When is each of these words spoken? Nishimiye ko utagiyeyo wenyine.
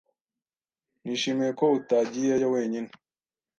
Nishimiye 1.03 1.51
ko 1.59 1.65
utagiyeyo 1.77 2.47
wenyine. 2.53 2.89